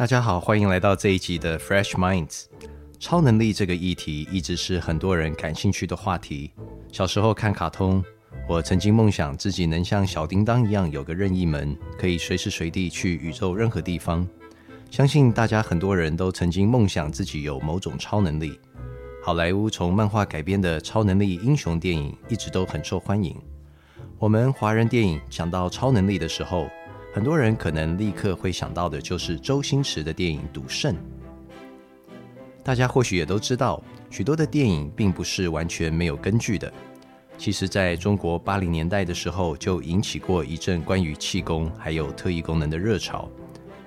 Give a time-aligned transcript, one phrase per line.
[0.00, 2.44] 大家好，欢迎来到这一集的 Fresh Minds。
[2.98, 6.50] 超能力这个议题一直是很多人感兴趣的话题。
[6.90, 8.02] 小时候看卡通，
[8.48, 14.26] 我曾经梦想自己能像小叮当一样有个任意门，可以随时随地去宇宙任何地方。
[14.90, 18.58] 相信大家很多人都曾经梦想自己有某种超能力。
[19.22, 23.36] 好莱坞从漫画改编的超能力英雄电影一直都很受欢迎。
[24.18, 26.70] 我们华人电影讲到超能力的时候，
[27.12, 30.94] 很多人可能立刻会想到的就是周星驰的电影《赌圣》。
[32.62, 36.72] 大家或许也都知道，许多的电影并不是完全没有根据的。
[37.36, 43.28] 其实，在中国八零年代的时候，就引起过一阵关于气功还有特异功能的热潮。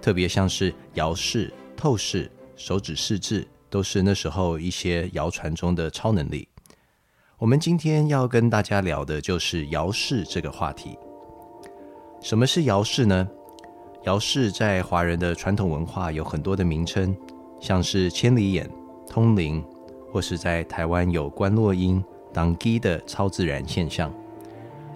[0.00, 6.48] 特别像是遥视、透视、手指视字，都是那时候一些谣传中的超能力。
[7.36, 10.96] 我们今天要跟大家聊的就是遥视这个话题。
[12.20, 13.26] 什么是遥视呢？
[14.04, 17.16] 遥视在华人的传统文化有很多的名称，
[17.58, 18.68] 像是千里眼、
[19.08, 19.64] 通灵，
[20.12, 24.12] 或是在台湾有观落音、当机的超自然现象。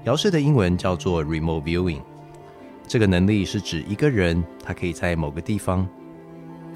[0.04, 2.02] 遥视的英文叫做 remote viewing。
[2.86, 5.88] 这个能力是指一个人，他可以在某个地方，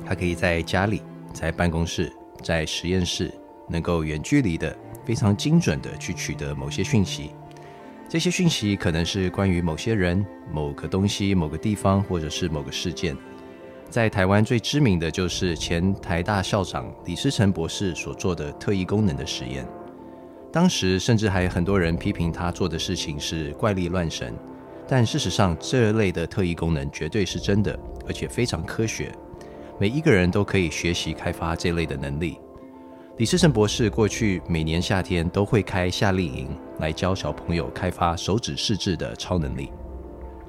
[0.07, 2.11] 他可以在家里、在办公室、
[2.43, 3.31] 在实验室，
[3.69, 7.33] 能够远距离的、非常精准的去取得某些讯息。
[8.09, 13.15] 这些讯息可能是关于某些人、某个东西、某个地方，或者是某个事件。
[13.91, 19.69] 在台湾最知名的就是前台大校长李思成博士所做的特异功能的实验。
[20.51, 24.35] 当时甚至还很多人批评他做的事情是怪力乱神，
[24.87, 29.13] 但事实上这类的特异功能绝对是真的，而且非常科学。
[29.79, 32.39] 每一个人都可以学习开发这类的能力。
[33.19, 39.73] 李世成博士过去每年夏天都会开夏令营，来教小朋友开发手指视字的超能力。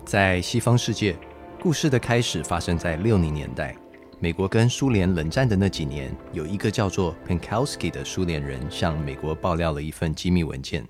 [0.06, 1.18] 在西方世界，
[1.60, 3.76] 故事的开始发生在六零年代，
[4.20, 10.88] 美国跟苏联冷战的那几年，有一个叫做 Penkowski 的苏联人向美国爆料了一份机密文件。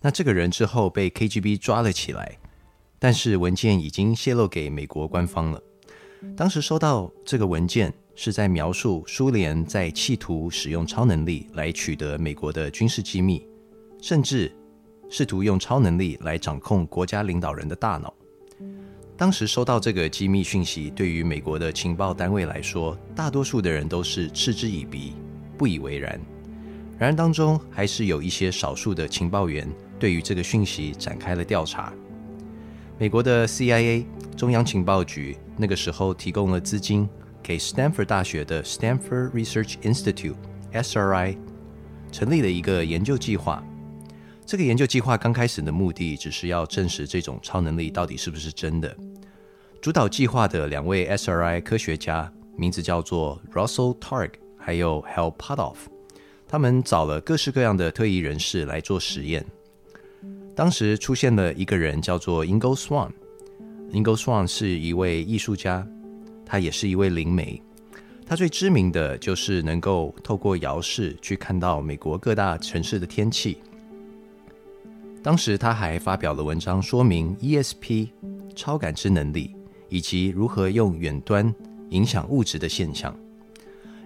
[0.00, 2.38] 那这个人之后被 KGB 抓了起来，
[3.00, 5.60] 但是文件已经泄露给美国官方了。
[6.36, 7.92] 当时收到这个文件。
[8.22, 13.48] 是在描述苏联在企图使用超能力来取得美国的军事机密，
[13.98, 14.54] 甚至
[15.08, 18.12] 试图用超能力来掌控国家领导人的大脑。
[19.16, 25.14] 当时收到这个机密讯息，对于美国的情报单位来说，大多数的人都是嗤之以鼻，
[25.56, 26.20] 不以为然。
[26.98, 29.66] 然而当中还是有一些少数的情报员
[29.98, 31.90] 对于这个讯息展开了调查。
[32.98, 34.04] 美国的 CIA
[34.36, 37.08] 中央情报局那个时候提供了资金。
[37.42, 41.36] 给 Stanford 大学的 Stanford Research Institute（SRI）
[42.12, 43.64] 成立了一个研究计划。
[44.44, 48.96] 这个研究计划刚开始的目的只是要证实这种超能力到底是不是真的。
[49.80, 55.76] 主导计划的两位 SRI 科学家，名字叫做 Russell Targ 还有 Hal Puthoff，
[56.48, 59.46] 他们找了各式各样的特异人士来做实验。
[60.54, 63.10] 当时出现了一个人叫做 Ingo Swan。
[63.92, 65.86] Ingo Swan 是一位艺术家。
[66.50, 67.62] 他也是一位灵媒，
[68.26, 73.58] 他最知名的就是能够透过遥视去看到美国各大城市的天气。
[75.22, 78.08] 当时他还发表了文章，说明 ESP
[78.56, 79.54] 超感知能力
[79.88, 81.54] 以及如何用远端
[81.90, 83.16] 影响物质的现象。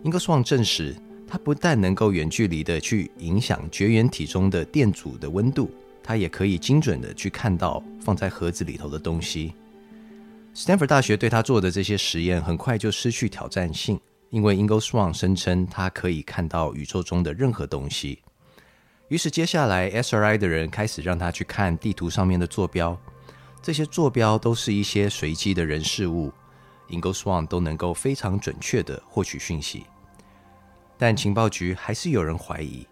[0.02, 0.94] 英格斯旺证实，
[1.26, 5.70] 他不但能够远距离的去影响绝缘体中的电阻的温度，
[6.02, 9.54] 他也可以精准的去看到放在盒子里头的东西。
[10.54, 14.00] Stanford 大学对他做的这些实验很快就失去挑战性，
[14.30, 18.20] 因为 Ingo Swan 声称他可以看到宇宙中的任何东西。
[19.08, 22.96] 于是接下来 SRI 的人开始让他去看地图上面的坐标，
[23.60, 26.32] 这些坐标都是一些随机的人事物
[26.88, 29.84] ，Ingo Swan 都能够非常准确的获取讯息。
[30.96, 32.86] 但情报局还是有人怀疑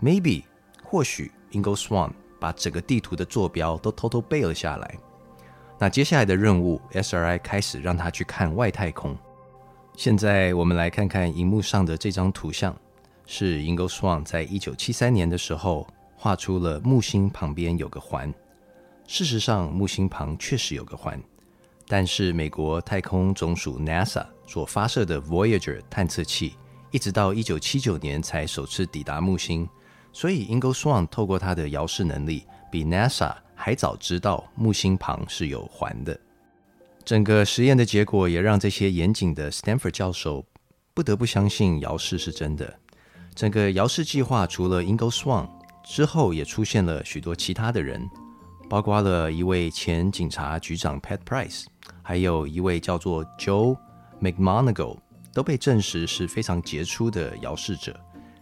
[0.00, 0.44] ，maybe
[0.82, 4.96] 或许 Ingo Swan 把整个地图的坐标都偷偷背了下来。
[5.82, 9.18] 那接下来的任务，SRI 开始让他去看外太空。
[9.96, 12.72] 现在我们来看看荧幕上的这张图像，
[13.26, 15.84] 是 Ingo Swan 在一九七三年的时候
[16.14, 18.32] 画出了木星旁边有个环。
[19.08, 21.20] 事实上，木星旁确实有个环，
[21.88, 26.54] 但是美国太空总署 NASA 所发射的 Voyager 探测器，
[26.92, 29.68] 一直到一九七九年才首次抵达木星，
[30.12, 33.34] 所以 Ingo Swan 透过他的遥视能力，比 NASA
[33.64, 36.18] 还早知道木星旁是有环的，
[37.04, 40.44] 整个实验的结果也让这些严谨的 Stanford 教授
[40.92, 42.76] 不得不相信姚氏是真的。
[43.36, 45.48] 整个姚氏计划除了 Ingo Swan
[45.84, 48.04] 之后，也出现了许多其他的人，
[48.68, 51.66] 包括了一位前警察局长 Pat Price，
[52.02, 53.78] 还有一位叫做 Joe
[54.20, 54.98] McMonagle
[55.32, 57.96] 都被证实是非常杰出的姚氏者。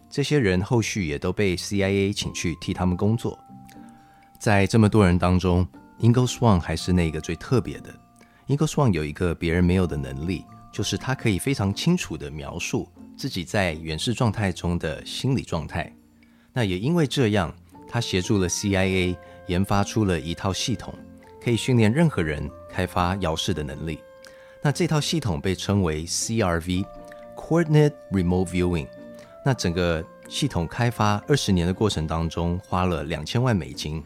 [0.09, 3.37] 这些人后续也都被 CIA 请去替他们工作。
[4.41, 5.67] 在这么多人当中
[5.99, 7.93] ，Ingo Swann 还是那个最特别的。
[8.47, 10.43] Ingo Swann 有一个别人没有的能力，
[10.73, 15.95] 就是他可以非常清楚地描述自己在远视状态中的心理状态。
[16.53, 17.53] 那也因为这样，
[17.87, 19.15] 他协助了 CIA
[19.45, 20.91] 研发出了一套系统，
[21.39, 23.99] 可以训练任何人开发遥视的能力。
[24.63, 28.87] 那这套系统被称为 CRV（Coordinate Remote Viewing）。
[29.45, 34.03] 那整个系统开发二十年的过程当中，花了两千万美金。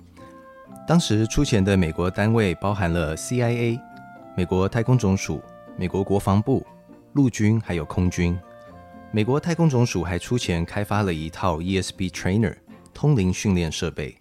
[0.88, 3.80] 当时出钱的美国单位包含了 CIA、
[4.38, 5.42] 美国太空总署、
[5.76, 6.64] 美国国防部、
[7.14, 8.40] 陆军还有空军。
[9.12, 12.56] 美国太空总署还出钱开发了一套 ESP Trainer
[12.94, 14.16] 通灵训练设备。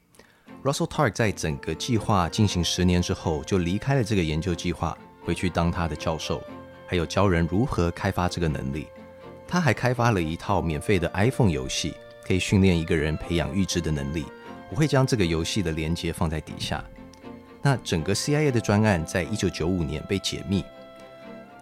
[0.62, 6.43] Russell Targ 在整个计划进行十年之后，就离开了这个研究计划，回去当他的教授，
[6.87, 8.87] 还有教人如何开发这个能力。
[9.46, 11.93] 他还开发了一套免费的 iPhone 游戏，
[12.26, 14.25] 可以训练一个人培养预知的能力。
[14.75, 16.85] 我会将这个游戏的连接放在底下。
[17.62, 20.65] 那整个 CIA 的专案在一九九五年被解密。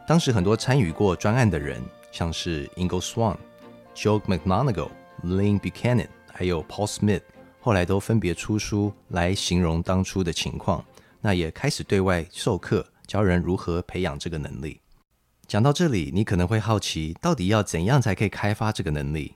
[0.09, 3.37] 当时很多参与过专案的人，像是 Ingo Swann、
[3.95, 4.89] Joe McMonagle、
[5.23, 7.21] Lynn Buchanan，还有 Paul Smith，
[7.61, 10.83] 后来都分别出书来形容当初的情况。
[11.21, 14.81] 那也开始对外授课，教人如何培养这个能力。
[15.47, 19.35] 讲到这里，你可能会好奇，到底要怎样才可以开发这个能力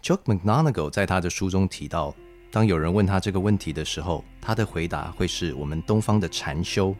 [0.00, 2.14] ？Joe McMonagle 在他的书中提到，
[2.50, 6.94] 当有人问他这个问题的时候，他的回答会是我们东方的禅修。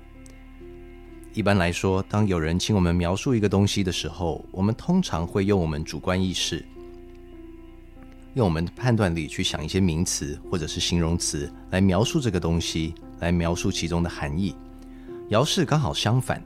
[1.33, 6.65] 一般来说，当有人请我们描述一个东西的时候，我们通常会用我们主观意识，
[8.35, 14.55] 用我们的判断力去想一些名词或者是形容词来描述这个东西，来描述其中的含义。
[15.29, 16.43] 姚氏刚好相反。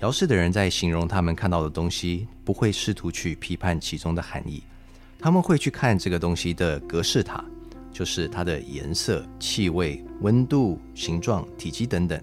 [0.00, 4.62] 姚氏的人在形容他们看到的东西，不会试图去批判其中的含义，
[5.18, 7.44] 他们会去看这个东西的格式塔，
[7.92, 12.20] 就是它的颜色、气味、温度、形状、体积等等，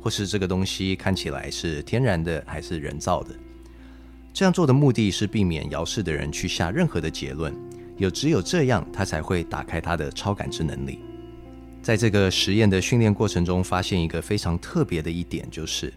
[0.00, 3.34] 或是这个东西看起来是天然的还是人造的。
[4.32, 7.54] 这样做的目的是避免姚氏的人去下任何的结论，
[7.96, 10.98] 有只有这样，他才会打开他的超感知能力。
[11.82, 15.92] 在这个实验的训练过程中，发现一个非常特别的一点，就是。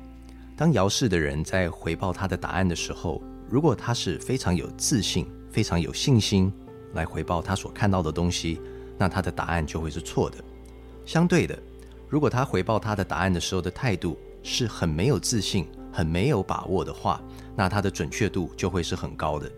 [0.56, 6.52] 当姚氏的人在回报他的答案的时候，如果他是非常有自信、非常有信心
[6.94, 8.62] 来回报他所看到的东西，
[9.00, 10.38] 那他的答案就会是错的。
[11.06, 11.58] 相对的，
[12.08, 17.20] 如果他回报他的答案的时候的态度是很没有自信、很没有把握的话，
[17.56, 19.52] 那他的准确度就会是很高的。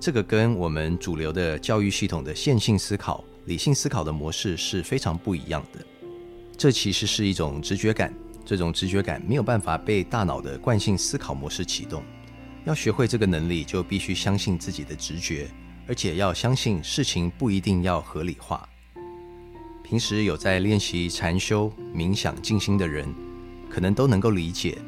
[0.00, 5.80] 这个跟我们主流的教育系统的线性思考、理性思考的模式是非常不一样的。
[6.56, 8.12] 这其实是一种直觉感。
[8.46, 12.02] 这种直觉感没有办法被大脑的惯性思考模式启动。
[12.66, 15.48] 要学会这个能力，就必须相信自己的直觉，
[15.86, 18.68] 而且要相信事情不一定要合理化。
[19.82, 23.12] 平时有在练习禅修、冥想、静心的人，
[23.68, 24.78] 可能都能够理解。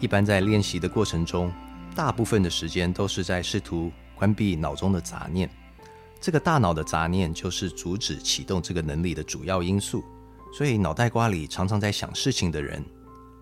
[0.00, 1.52] 一般在练习的过程中，
[1.94, 5.50] 大部分的时间都是在试图关闭脑中的杂念。
[6.20, 10.02] 这个大脑的杂念就是阻止启动这个能力的主要因素。
[10.52, 12.82] 所以，脑袋瓜里常常在想事情的人。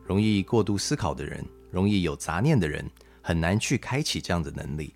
[0.05, 2.85] 容易过度思考的人，容易有杂念的人，
[3.23, 4.93] 很难去开启这样的能力。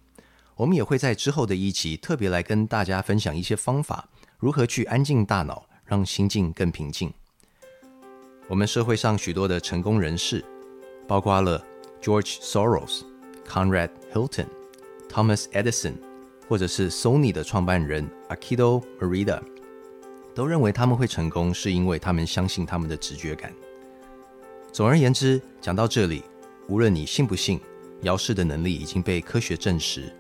[0.60, 4.06] 我们也会在之后的一集特别来跟大家分享一些方法，
[4.38, 7.10] 如何去安静大脑，让心境更平静。
[8.46, 10.44] 我们社会上许多的成功人士，
[11.08, 11.64] 包括了
[12.02, 13.04] George Soros、
[13.48, 14.48] Conrad Hilton、
[15.08, 15.94] Thomas Edison，
[16.46, 19.40] 或者是 Sony 的创办人 Akito Morita，
[20.34, 23.50] 都认为他们会成功，是因为他们相信他们的直觉感。
[24.70, 26.22] 总而言之，讲到这里，
[26.68, 27.58] 无论你信不信，
[28.02, 30.14] 姚氏的能力已经被科学证实。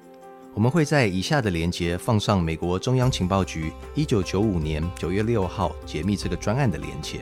[0.52, 7.20] 我们会在以下的连接放上美国中央情报局一九九五年九月六号解密这个专案的连接。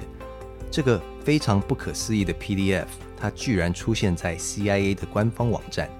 [0.70, 2.86] 这个非常不可思议的 PDF，
[3.18, 5.90] 它居然出现在 CIA 的官方网站。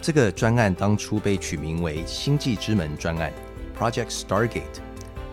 [0.00, 3.32] 这个专案当初被取名为“星际之门专案
[3.78, 4.80] ”（Project Stargate）。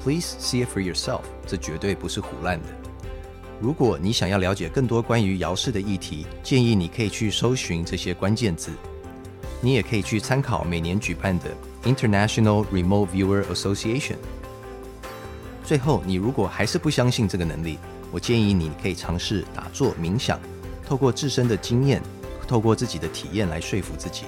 [0.04, 2.68] Please see it for yourself，这绝对不是胡乱的。
[3.60, 8.72] 如果你想要了解更多关于姚氏的议题，建议你可以去搜寻这些关键字。
[9.62, 14.16] 你也可以去参考每年举办的 International Remote Viewer Association。
[15.64, 17.78] 最后，你如果还是不相信这个能力，
[18.12, 20.40] 我建议你可以尝试打坐冥想，
[20.86, 22.02] 透过自身的经验，
[22.48, 24.24] 透过自己的体验来说服自己。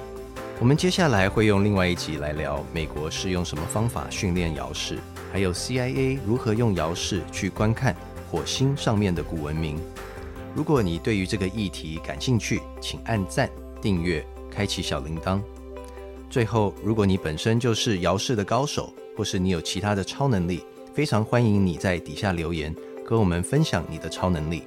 [0.60, 4.98] 我们接下来会用另外一集来聊美国是用什么方法训练遥视，
[5.32, 7.94] 还有 CIA 如何用遥视去观看。
[8.30, 9.78] 火星上面的古文明。
[10.56, 13.48] 如果你对于这个议题感兴趣，请按赞、
[13.80, 15.40] 订阅、开启小铃铛。
[16.30, 24.62] 最后，如果你本身就是摇式的高手，或是你有其他的超能力，非常欢迎你在底下留言，和我们分享你的超能力。